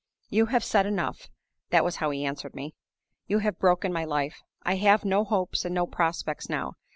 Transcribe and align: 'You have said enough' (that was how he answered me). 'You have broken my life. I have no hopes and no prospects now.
'You 0.29 0.47
have 0.47 0.63
said 0.63 0.87
enough' 0.87 1.29
(that 1.69 1.83
was 1.83 1.97
how 1.97 2.09
he 2.09 2.25
answered 2.25 2.55
me). 2.55 2.73
'You 3.27 3.37
have 3.37 3.59
broken 3.59 3.93
my 3.93 4.03
life. 4.03 4.41
I 4.63 4.77
have 4.77 5.05
no 5.05 5.23
hopes 5.23 5.63
and 5.63 5.75
no 5.75 5.85
prospects 5.85 6.49
now. 6.49 6.73